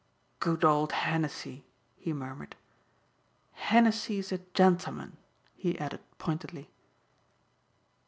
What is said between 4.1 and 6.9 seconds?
a gentleman," he added pointedly.